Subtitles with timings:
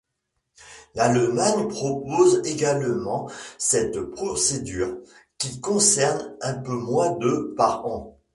[0.95, 4.97] L'Allemagne propose également cette procédure,
[5.37, 8.17] qui concerne un peu moins de par an.